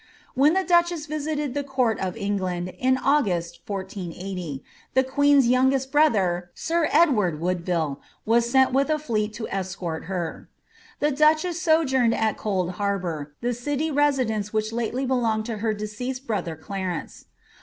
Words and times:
When 0.33 0.55
the 0.55 0.63
duchess 0.63 1.05
visited 1.05 1.53
the 1.53 1.63
eourt 1.63 1.99
of 1.99 2.17
England 2.17 2.69
in 2.79 2.97
August, 2.97 3.59
1480, 3.67 4.63
the 4.95 5.03
queen's 5.03 5.47
youngest 5.47 5.91
brother, 5.91 6.49
sir 6.55 6.89
Edward 6.91 7.39
Woodville, 7.39 8.01
was 8.25 8.49
sent 8.49 8.73
with 8.73 8.89
a 8.89 8.97
fleet 8.97 9.31
to 9.35 9.47
escort 9.49 10.05
her. 10.05 10.49
The 11.01 11.11
duchess 11.11 11.63
aojoumed 11.63 12.15
at 12.15 12.35
Cold 12.35 12.71
Harbour, 12.81 13.35
the 13.41 13.53
city 13.53 13.91
residence 13.91 14.51
which 14.51 14.73
lately 14.73 15.05
belonged 15.05 15.45
to 15.45 15.57
her 15.57 15.71
deceased 15.71 16.25
brother 16.25 16.55
Clarence. 16.55 17.25